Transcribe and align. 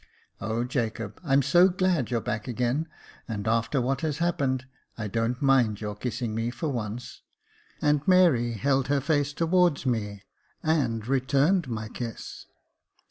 O 0.39 0.63
Jacob, 0.63 1.19
I'm 1.23 1.43
so 1.43 1.67
glad 1.69 2.09
you're 2.09 2.21
back 2.21 2.47
again, 2.47 2.87
and 3.27 3.47
after 3.47 3.79
what 3.79 4.01
has 4.01 4.17
happened, 4.17 4.65
I 4.97 5.07
don't 5.07 5.39
mind 5.43 5.79
your 5.79 5.93
kissing 5.95 6.33
me 6.33 6.49
for 6.49 6.69
once." 6.69 7.21
And 7.83 8.01
Mary 8.07 8.53
held 8.53 8.87
her 8.87 8.99
face 8.99 9.31
towards 9.31 9.85
me, 9.85 10.23
and 10.63 11.07
returned 11.07 11.67
my 11.67 11.87
kiss. 11.87 12.47